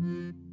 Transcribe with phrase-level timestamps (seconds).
[0.00, 0.49] 大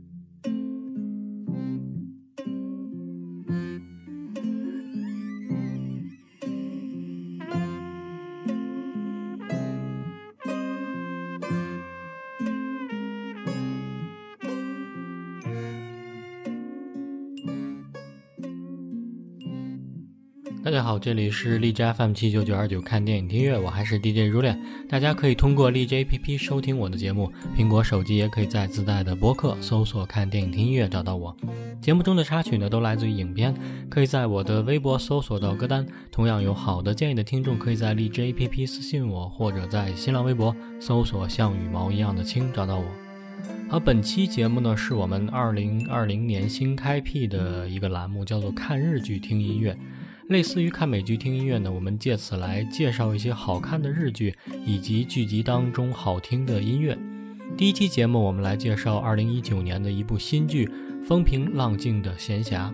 [21.00, 24.60] 这里是荔枝 FM 七九九二九看电影听乐，我还是 DJ 如恋。
[24.90, 31.36] 大家可以通过荔枝 APP 收听我的节目，苹果手机也可以在自带的播客搜索“看电影听音乐”找到我。
[31.80, 33.54] 节目中的插曲呢，都来自于影片，
[33.90, 35.86] 可以在我的微博搜索到歌单。
[36.12, 42.86] 同样有好的建议的听众，可以在荔枝 APP 私信我，或者在新浪微博搜索“像羽毛一样的青”找到我。
[43.70, 49.78] 好，本期节目呢，是我们二零二零年新开辟的一个栏目，叫做“看日剧听音乐”。
[50.30, 54.36] 类似于看美剧听音乐呢，我们借此来介绍一些好看的日剧
[54.66, 56.98] 以及剧集当中好听的音乐。
[57.56, 60.66] 第一期节目，我们来介绍二零一九年的一部新剧
[61.06, 62.50] 《风平浪静的闲暇》。《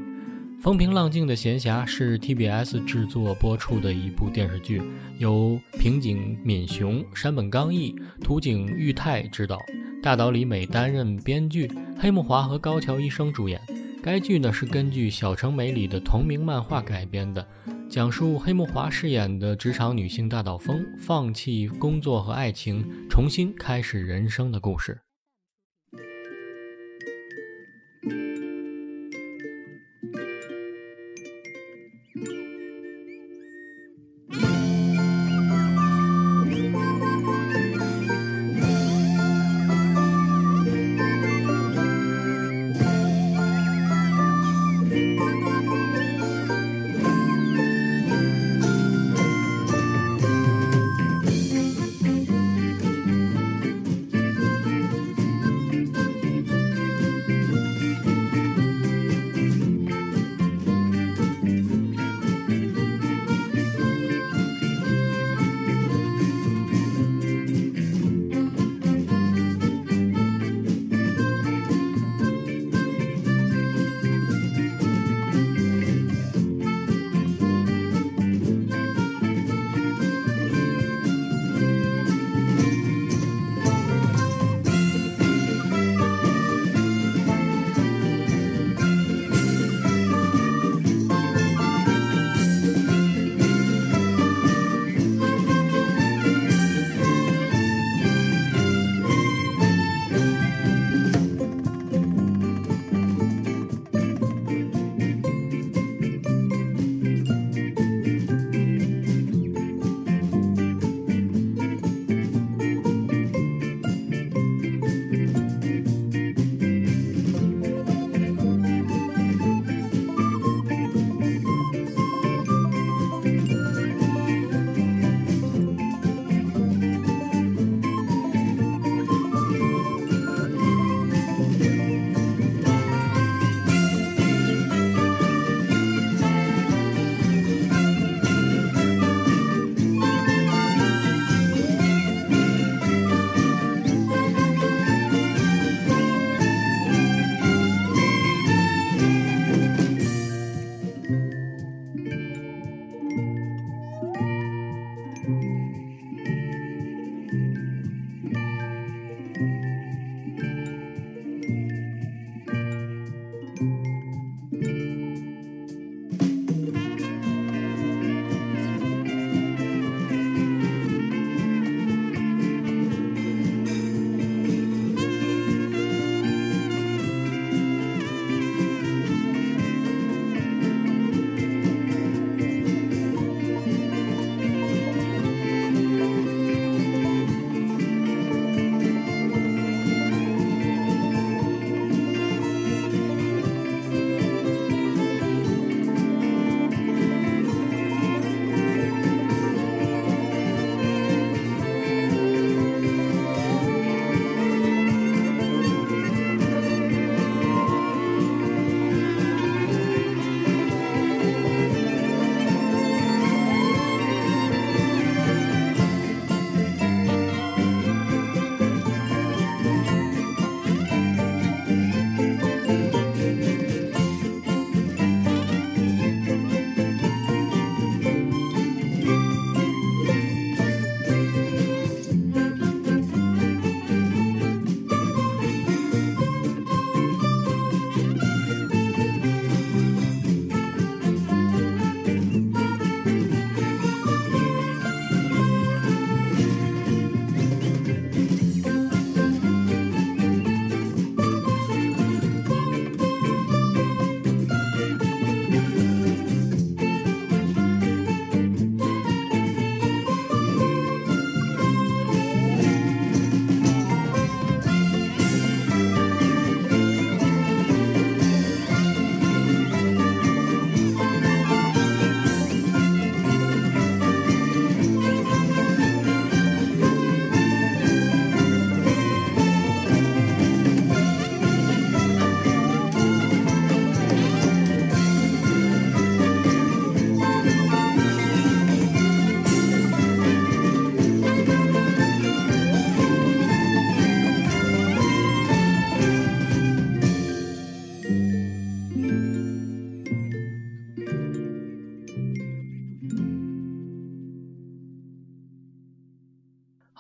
[0.59, 4.81] 风平浪静的闲暇》是 TBS 制作播出的一部电视剧，
[5.19, 9.59] 由平井敏雄、山本刚毅、土井裕太执导，
[10.01, 11.69] 大岛里美担任编剧，
[11.99, 13.61] 黑木华和高桥医生主演。
[14.03, 17.47] 该剧呢是根据小城美里的同名漫画改编的，
[17.89, 24.99] 讲述黑木华饰演的职场女性大岛枫放弃工作和爱情，重新开始人生的故事。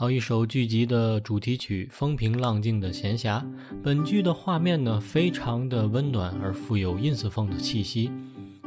[0.03, 3.39] 好一首剧集的主题曲《风平浪静的闲暇》。
[3.81, 8.11] 本剧的画面呢，非常的温暖而富有 ins 风的气息。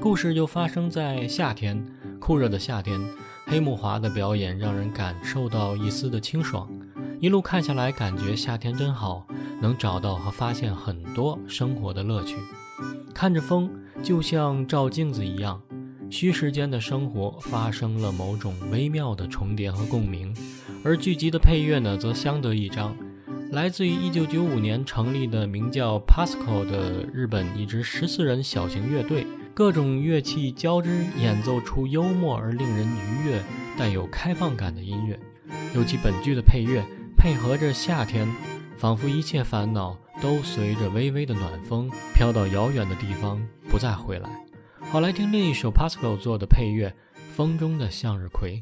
[0.00, 1.86] 故事就发生在夏天，
[2.18, 2.98] 酷热的夏天。
[3.44, 6.66] 黑木华的表演让人感受到一丝的清爽。
[7.20, 9.26] 一路看下来，感觉夏天真好，
[9.60, 12.34] 能找到和发现很多生活的乐趣。
[13.12, 13.70] 看着风，
[14.02, 15.60] 就像照镜子一样。
[16.08, 20.32] 虚实间的生活发生了某种微妙的重叠和共鸣，
[20.86, 22.96] 而剧集的配乐呢，则相得益彰。
[23.50, 33.42] 来自于1995年成立的名叫 Pasco 的日本一支十四人小型乐队，各种乐器交织演奏出幽默而令人愉悦、
[33.76, 35.18] 带有开放感的音乐。
[35.74, 36.84] 尤其本剧的配乐
[37.16, 38.32] 配合着夏天，
[38.76, 44.30] 仿佛一切烦恼都随着微微的暖风飘到遥远的地方，不再回来。
[44.82, 46.90] 好，来听另一首 Pasco 做的配乐，
[47.34, 48.52] 《风中的向日葵》。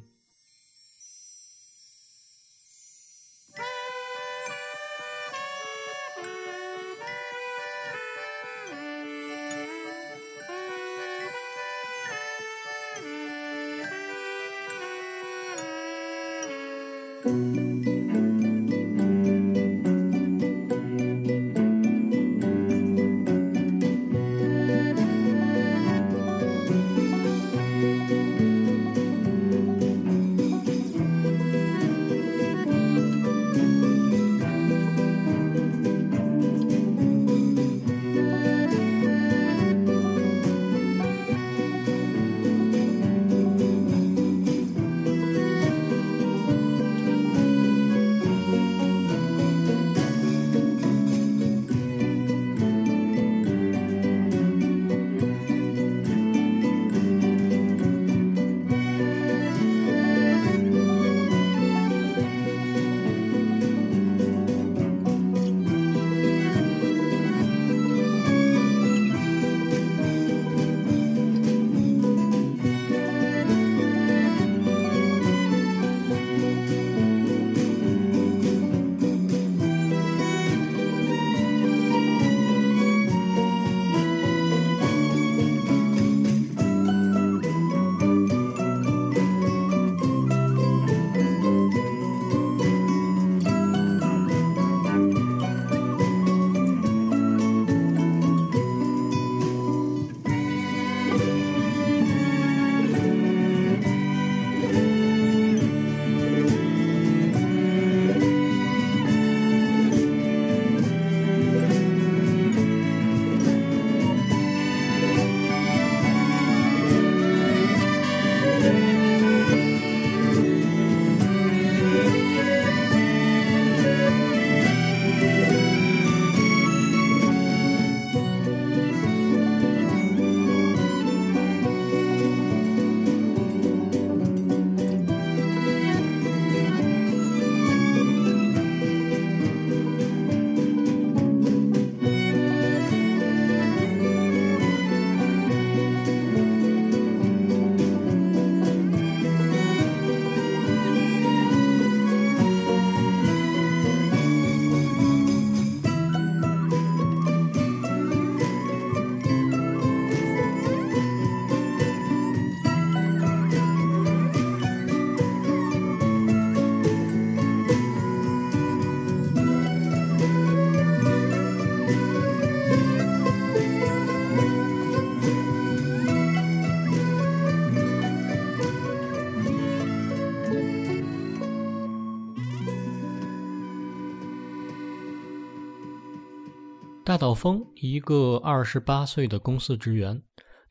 [187.15, 190.21] 大岛风，一个二十八岁的公司职员，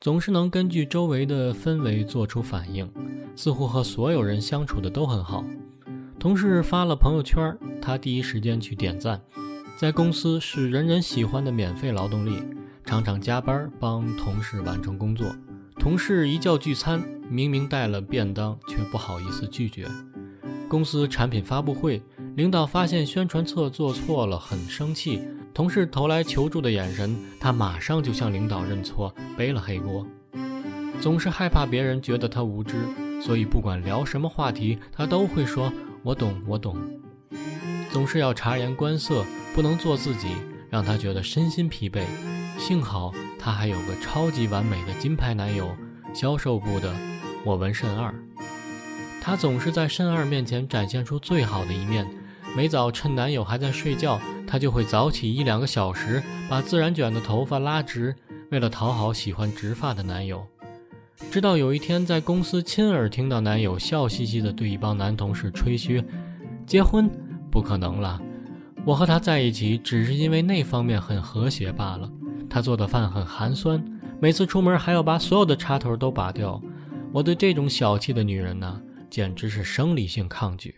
[0.02, 2.92] 总是能根据周围的氛围做出反应，
[3.34, 5.42] 似乎和所有人相处的都很好。
[6.20, 9.22] 同事发了朋友圈，他第一时间去点赞。
[9.78, 12.44] 在公司是人人喜欢的免费劳动力，
[12.84, 15.34] 常常加班帮同事完成工作。
[15.80, 19.88] 同事一叫聚餐，明明带了便当，却不好意思拒绝。
[20.68, 22.04] 公司产品发布会，
[22.36, 25.22] 领导发现宣传册做错了，很生气。
[25.54, 30.06] 同事投来求助的眼神，他马上就向领导认错，背了黑锅。
[31.00, 32.76] 总是害怕别人觉得他无知，
[33.22, 36.76] 所以不管聊什么话题，他都会说“我懂，我懂”。
[37.92, 40.30] 总是要察言观色，不能做自己，
[40.72, 42.04] 让他觉得身心疲惫。
[42.58, 45.76] 幸好他还有个超级完美的金牌男友，
[46.16, 46.92] 销售部的
[47.46, 48.12] 我文甚二。
[49.22, 52.08] 她总是在申二面前展现出最好的一面。
[52.56, 58.16] 每早趁男友还在睡觉，她就会早起一两个小时，把自然卷的头发拉直，
[58.52, 60.46] 为了讨好喜欢直发的男友。
[61.32, 66.04] 直到有一天，在公司亲耳听到男友笑嘻嘻地对一帮男同事吹嘘
[66.68, 67.10] ：“结婚
[67.50, 68.22] 不可能了，
[68.86, 72.08] 我和他在一起只是因为那方面很和谐罢了。
[72.48, 73.84] 他做的饭很寒酸，
[74.20, 76.62] 每次出门还要把所有的插头都拔掉。
[77.12, 78.80] 我对这种小气的女人呢，
[79.10, 80.76] 简直是生理性抗拒。”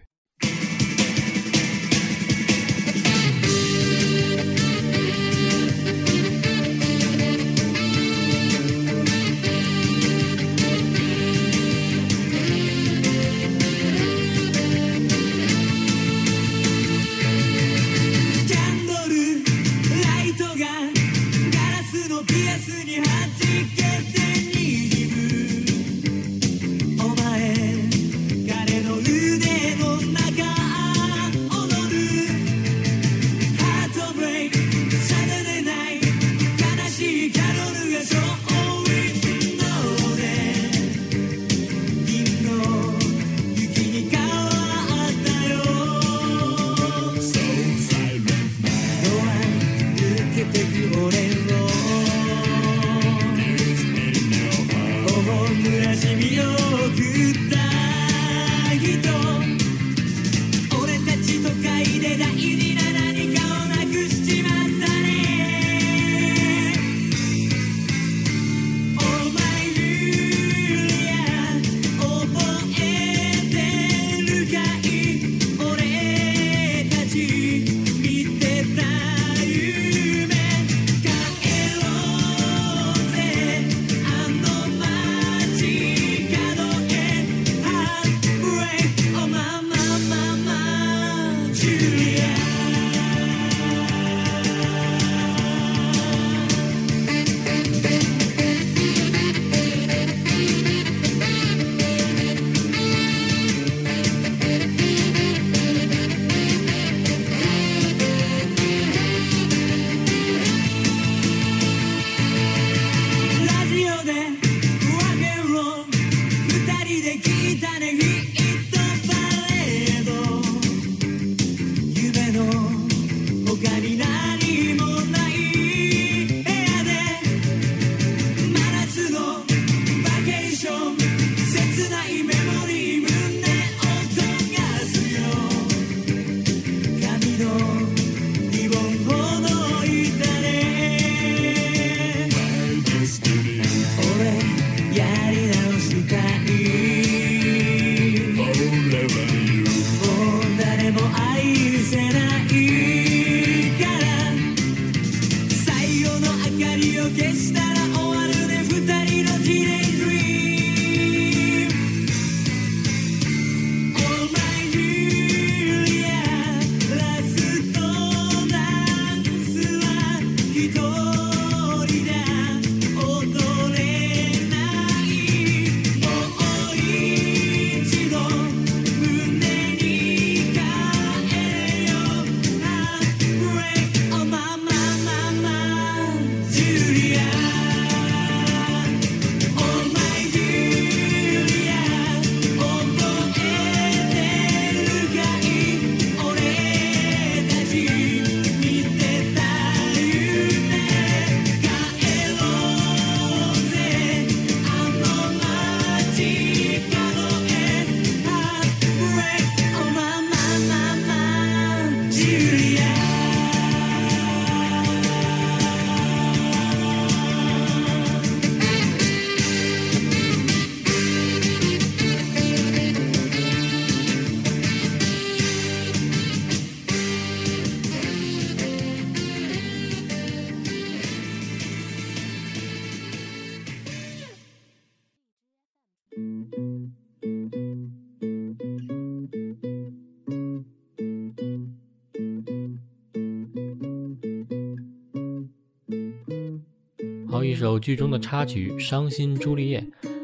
[247.56, 249.80] 首剧中的插曲《伤心朱丽叶》，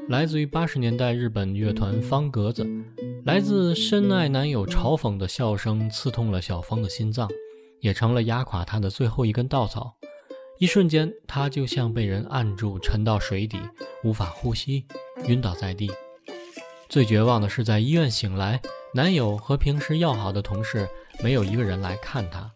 [0.10, 2.68] 来自于八十年代日本乐团方格子。
[3.24, 7.30] 来自深爱男友嘲讽的笑声，刺痛了小芳的心脏，
[7.80, 9.96] 也成了压垮她的最后一根稻草。
[10.60, 13.58] 一瞬间，她就像被人按住，沉到水底，
[14.04, 14.86] 无法呼吸，
[15.28, 15.90] 晕倒在地。
[16.90, 18.60] 最绝望的是在医院醒来，
[18.94, 20.88] 男友和平时要好的同事
[21.24, 22.52] 没有一个人来看她。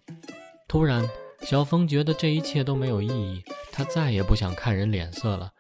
[0.67, 1.08] 突然，
[1.41, 3.44] 小峰觉得这一切都没有意义，
[3.75, 5.51] 她再也不想看人脸色了，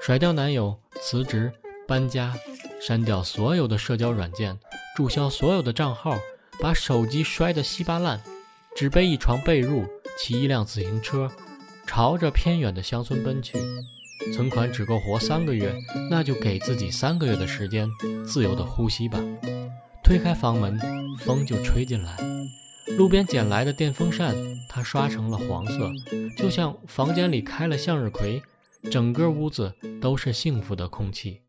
[0.00, 1.52] 甩掉男友，辞职，
[1.88, 2.32] 搬家，
[2.80, 4.56] 删掉所有的社交软件，
[4.94, 6.16] 注销所有的账号，
[6.60, 8.20] 把手机摔得稀巴烂，
[8.76, 9.84] 只背一床被褥，
[10.16, 11.28] 骑一辆自行车，
[11.84, 13.58] 朝着偏远的乡村奔去。
[14.32, 15.74] 存款只够活三个月，
[16.08, 17.90] 那就给自己三个月的时间，
[18.24, 19.18] 自由的呼吸吧。
[20.04, 20.78] 推开房门，
[21.18, 22.16] 风就吹进来。
[22.86, 24.34] 路边捡来的电风扇，
[24.68, 25.90] 它刷成了黄色，
[26.36, 28.42] 就像房间里开了向日葵，
[28.90, 31.43] 整个屋子都是幸福的空气。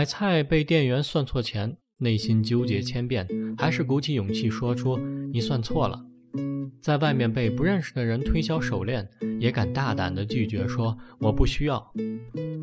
[0.00, 4.96] 买菜被店员算错钱，内心纠结千遍，还是鼓起勇气说出
[5.30, 6.02] “你算错了”。
[6.80, 9.06] 在外面被不认识的人推销手链，
[9.38, 11.92] 也敢大胆地拒绝说“我不需要”。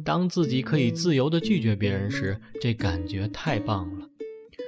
[0.03, 4.07] 当自己可以自由地拒绝别人时，这感觉太棒了。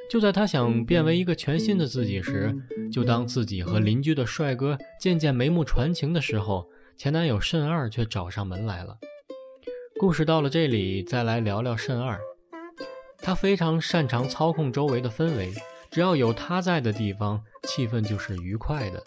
[0.07, 2.55] 就在他想变为一个全新的自己时，
[2.91, 8.95] 就当自己和邻居的帅哥渐渐眉目传情的时候，前男友慎二却找上门来了。
[9.99, 12.19] 故事到了这里，再来聊聊慎二。
[13.21, 15.53] 他非常擅长操控周围的氛围，
[15.91, 19.03] 只要有他在的地方，气氛就是愉快的。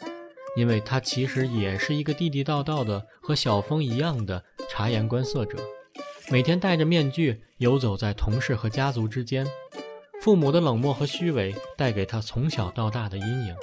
[0.54, 5.56] 因为他其实也是一个地地道道的和小峰一样的察言观色者，
[6.30, 9.46] 每天戴着面具游走在同事和家族之间，
[10.20, 13.56] 父母的冷漠和虚伪带给他从小到大的阴影，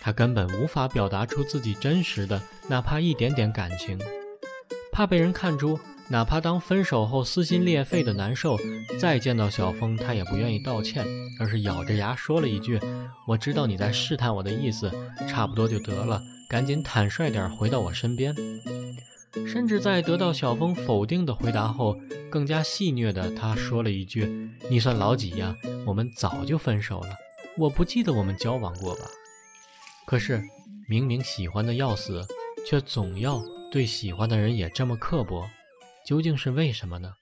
[0.00, 4.00] 他根本无法表达出自己真实的哪怕一点点感情，
[4.90, 5.78] 怕被人看出。
[6.10, 8.58] 哪怕当分手后撕心裂肺的难受，
[8.98, 11.06] 再见到小峰，他也不愿意道歉，
[11.38, 12.80] 而是咬着牙说了一句
[13.28, 14.90] ：“我知道你在试探我的意思，
[15.28, 18.34] 差不多就得了，赶紧坦率点回到我身边。”
[19.46, 21.96] 甚至在得到小峰否定的回答后，
[22.28, 25.54] 更加戏谑的他说了一句：“你算老几呀？
[25.86, 27.10] 我们早就分手了，
[27.56, 29.02] 我不记得我们交往过吧？”
[30.06, 30.42] 可是
[30.88, 32.26] 明明喜欢的要死，
[32.66, 35.48] 却总要对喜欢的人也这么刻薄。
[36.04, 37.19] 究竟是为什么呢？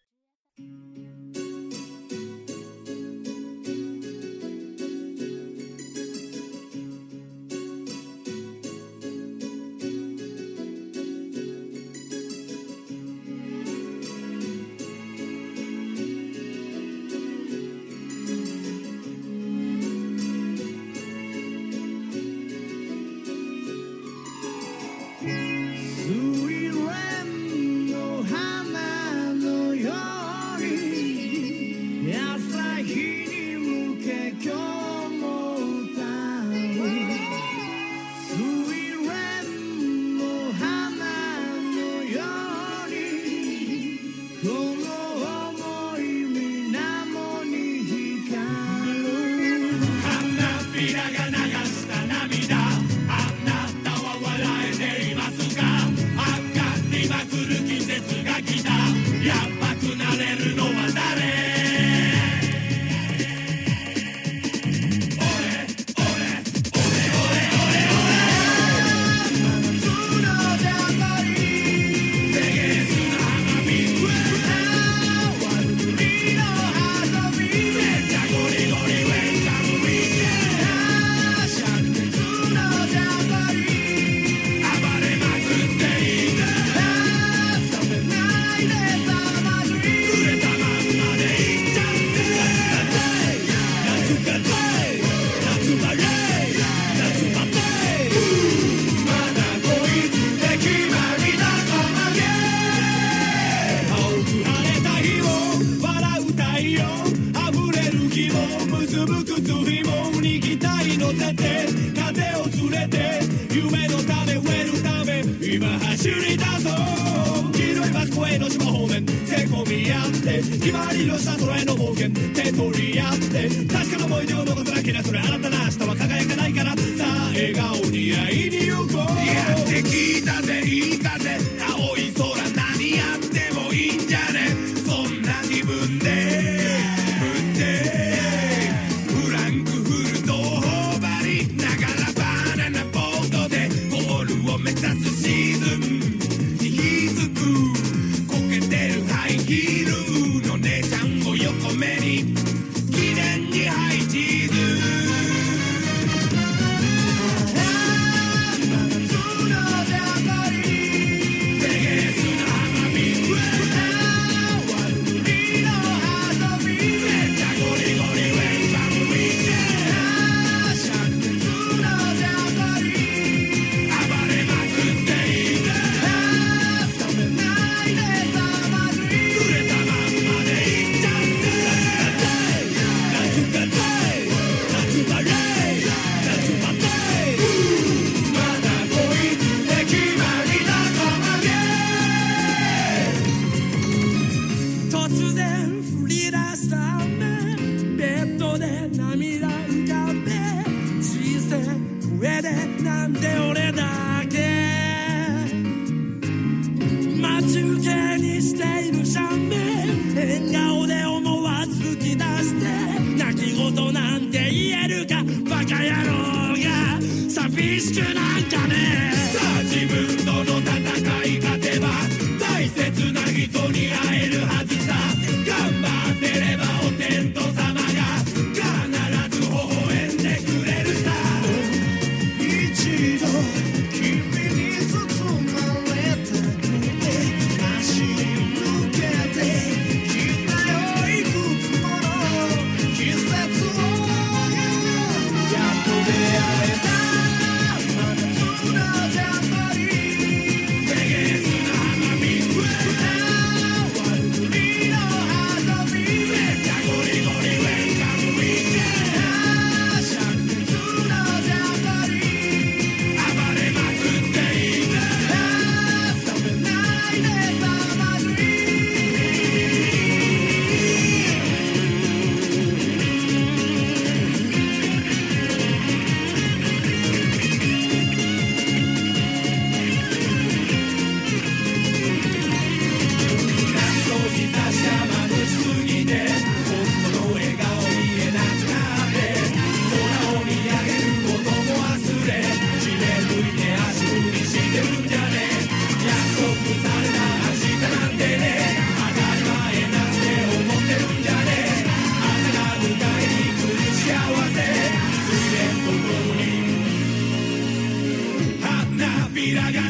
[309.49, 309.88] Mira,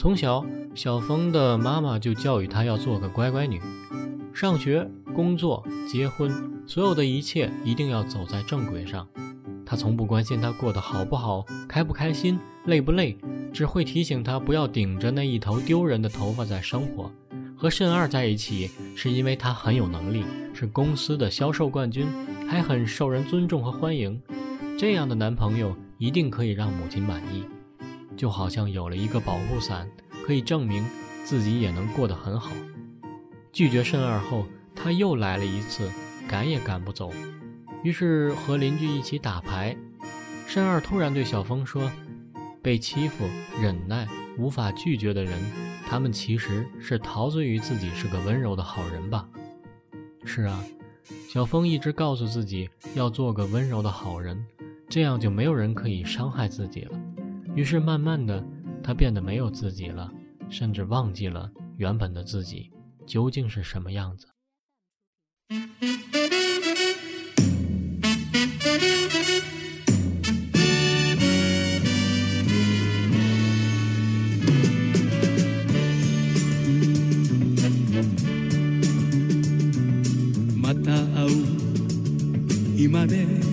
[0.00, 0.42] 从小，
[0.74, 3.60] 小峰的妈妈就教育他要做个乖乖女，
[4.32, 6.32] 上学、工作、结婚，
[6.66, 9.06] 所有的一切一定要走在正轨上。
[9.66, 13.14] 他从不关心他过得好不好、开不开心、累不累，
[13.52, 17.12] 只会提醒他不要顶着那一头丢人的头发在生活。
[17.54, 22.06] 和慎二在一起，是因为他很有能力，是公司的销售冠军，
[22.48, 24.18] 还很受人尊重和欢迎。
[24.78, 27.44] 这样的男朋友一定可以让母亲满意，
[28.20, 29.90] 就好像有了一个保护伞，
[30.26, 30.84] 可以证明
[31.24, 32.50] 自己也能过得很好。
[33.50, 34.44] 拒绝慎二后，
[34.76, 35.90] 他又来了一次，
[36.28, 37.10] 赶也赶不走，
[37.82, 39.74] 于是和邻居一起打牌。
[40.46, 41.90] 慎二突然对小峰说
[42.60, 43.24] ：“被欺负、
[43.58, 44.06] 忍耐、
[44.36, 45.40] 无法拒绝的人。”
[45.88, 49.26] 他们其实是陶醉于自己是个温柔的好人吧？
[50.26, 50.62] 是啊，
[51.26, 54.44] 小峰一直告诉自己要做个温柔的好人，
[54.90, 57.00] 这样就没有人可以伤害自己了。
[57.54, 58.42] 于是慢慢的，
[58.82, 60.10] 他变得没有自己了，
[60.48, 62.70] 甚至忘记了原本的自己
[63.06, 64.26] 究竟是什么样子。
[82.90, 83.49] まで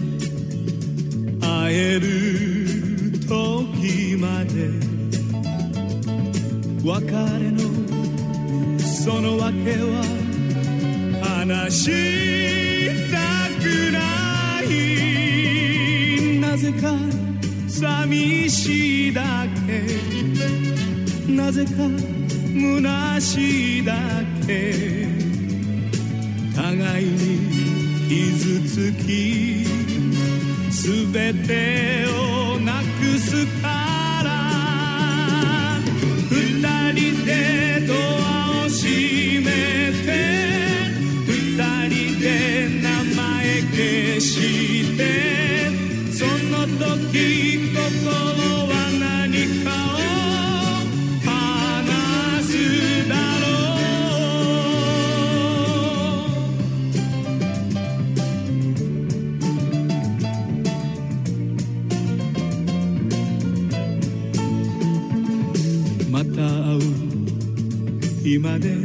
[68.29, 68.75] 今で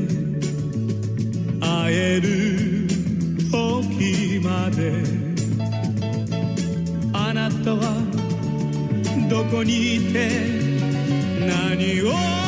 [1.61, 2.87] 会える
[3.51, 5.03] 時まで
[7.13, 7.91] あなたは
[9.29, 10.29] どこにいて
[11.41, 12.42] 何を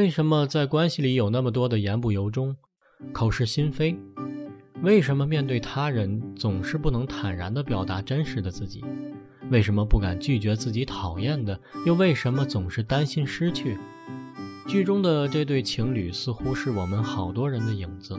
[0.00, 2.56] 为什么在关系里有那么多的言不由衷、
[3.12, 3.94] 口是心非？
[4.80, 8.82] 为什么面对他人总是不能坦然地表达真实的自己？
[9.50, 11.60] 为什么不敢拒绝自己讨厌的？
[11.84, 13.76] 又为什么总是担心失去？
[14.66, 18.18] 剧中的这对情侣似乎是我们好多人的影子。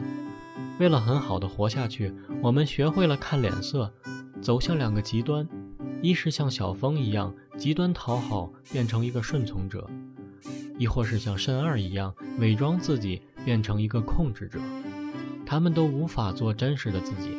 [0.78, 3.92] 为了很好的活下去，我们学会了看脸色，
[4.40, 5.44] 走向两个极端：
[6.00, 9.90] 一是像小峰一样极端讨好，变成一个顺从者。
[10.82, 14.58] 亦或是像慎二一样伪装自己，变成一个控制者，
[15.46, 17.36] 他们都无法做真实的自己，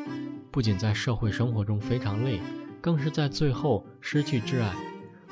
[0.49, 2.39] 不仅在社会生活中非常累，
[2.79, 4.73] 更是在最后失去挚爱。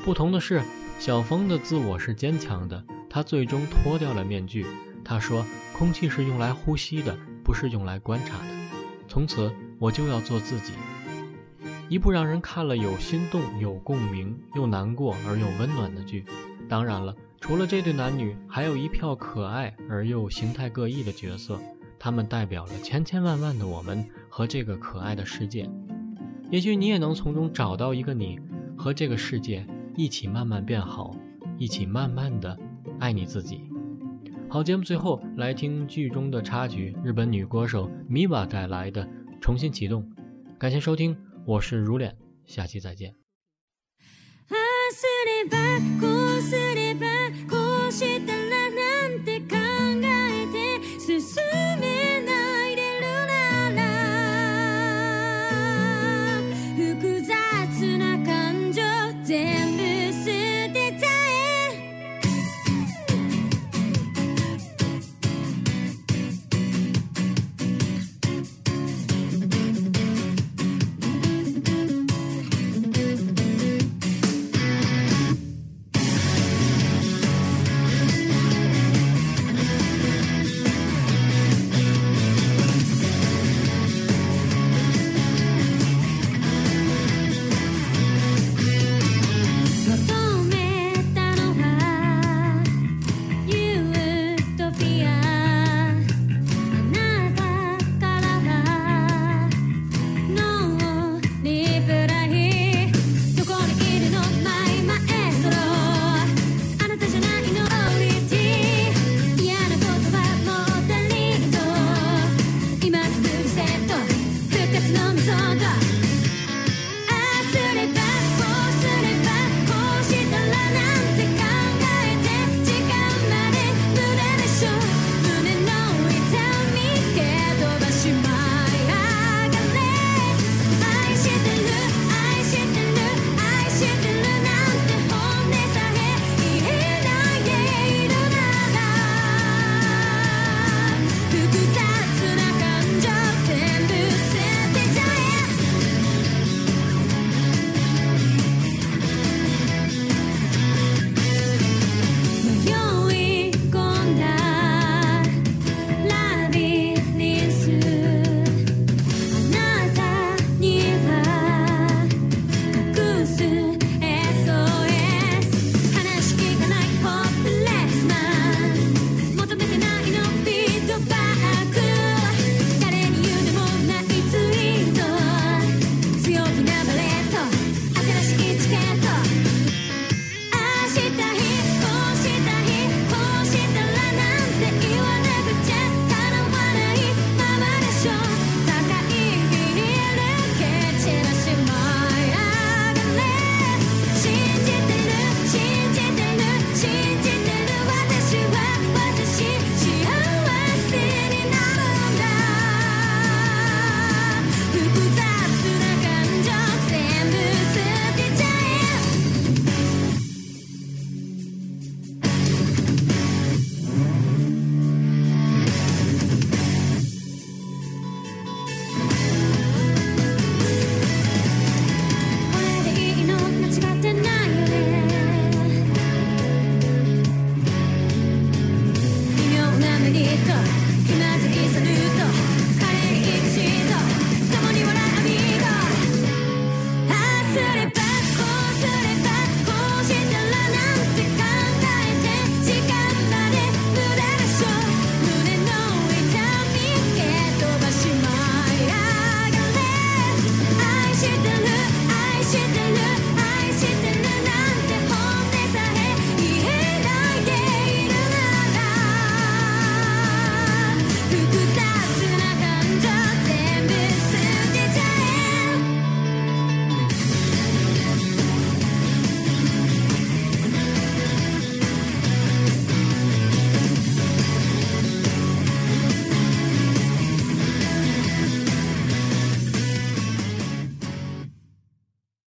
[0.03, 0.61] 不同的是，
[0.99, 4.65] 小峰的自我是坚强的，他最终脱掉了面具。
[5.05, 8.53] 他说：“空气是用来呼吸的，不是用来观察的。
[9.07, 10.73] 从此，我就要做自己。”
[11.87, 16.25] 一部让人看了有心动、有共鸣、又难过而又温暖的剧。
[16.67, 17.15] 当然了。
[17.41, 21.59] 除了这对男女，还有一票可爱而又形态各异的角色，
[21.99, 25.67] 他们代表了千千万万的我们和这个可爱的世界。
[26.51, 28.39] 也许你也能从中找到一个你，
[28.77, 29.65] 和这个世界
[29.97, 31.15] 一起慢慢变好，
[31.57, 32.57] 一起慢慢的
[32.99, 33.63] 爱你自己。
[34.47, 39.03] 好，节目最后来听剧中的插曲，日本女歌手 Miva 带来的
[39.41, 40.03] 《重新启动》。
[40.59, 43.15] 感谢收听，我是如脸，下期再见。
[48.01, 48.30] appreciate